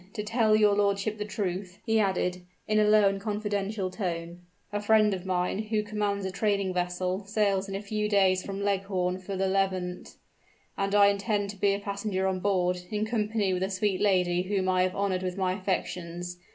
[0.13, 4.39] To tell your lordship the truth," he added, in a low and confidential tone,
[4.73, 8.63] "a friend of mine, who commands a trading vessel, sails in a few days from
[8.63, 10.15] Leghorn for the Levant;
[10.75, 14.41] and I intend to be a passenger on board, in company with the sweet lady
[14.41, 16.39] whom I have honored with my affections.